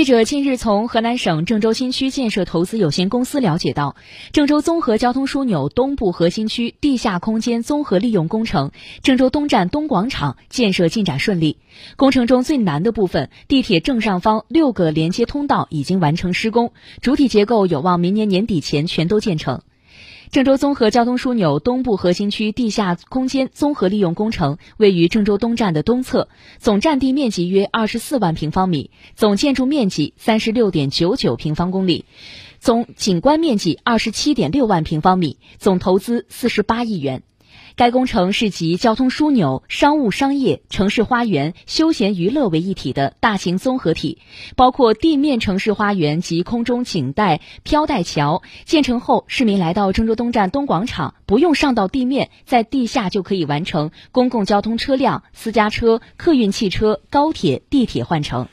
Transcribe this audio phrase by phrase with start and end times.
[0.00, 3.96] 记者近日从河南省郑州新区建设投资有限公司了解到，
[4.32, 8.70] 郑州综合交通枢纽东部核心区地下空间综合利用工程
[9.02, 11.58] 郑州东站东广场建设进展顺利。
[11.96, 16.72] 工程中最难的部分——地铁正上方六个连接通道已经完成施工，
[17.02, 19.60] 主体结构有望明年年底前全都建成。
[20.30, 26.28] 郑州综合交通枢纽东部核心区地下空间综合利用工程位于郑州东站的东侧，
[26.60, 32.04] 总占地面积约二十四万平方米，总建筑面积三十六点九九平方公里，
[32.60, 37.24] 总景观面积二十七点六万平方米，总投资四十八亿元。
[37.76, 44.18] 该工程是集交通枢纽、商务商业、城市花园、休闲娱乐为一体的大型综合体，
[44.54, 48.42] 包括地面城市花园及空中景带、飘带桥。
[48.66, 58.50] 建成后，市民来到郑州东站东广场，不用上到地面，在地下就可以完成公共交通车辆、私家车、客运汽车、高铁、地铁换乘。